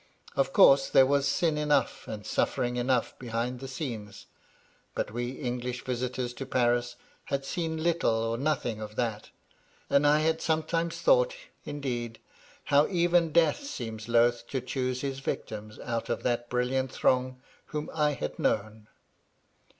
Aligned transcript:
Of 0.35 0.51
course, 0.51 0.89
there 0.89 1.05
was 1.05 1.27
sin 1.27 1.59
enough 1.59 2.07
and 2.07 2.25
suffering 2.25 2.75
enough 2.75 3.13
behind 3.19 3.59
the 3.59 3.67
scenes; 3.67 4.25
but 4.95 5.11
we 5.11 5.33
English 5.33 5.83
visitors 5.85 6.33
to 6.33 6.45
Paris 6.47 6.95
had 7.25 7.45
seen 7.45 7.83
little 7.83 8.23
or 8.23 8.35
nothing 8.35 8.81
of 8.81 8.95
that,— 8.95 9.29
and 9.91 10.07
I 10.07 10.21
had 10.21 10.41
sometimes 10.41 10.97
thought, 10.99 11.35
indeed, 11.65 12.17
how 12.63 12.87
even 12.87 13.31
Death 13.31 13.63
seemed 13.63 14.07
loth 14.07 14.47
to 14.47 14.59
choose 14.59 15.01
his 15.01 15.19
victims 15.19 15.77
out 15.77 16.09
of 16.09 16.23
that 16.23 16.49
brilliant 16.49 16.91
throng 16.91 17.39
whom 17.67 17.87
I 17.93 18.13
had 18.13 18.39
known. 18.39 18.87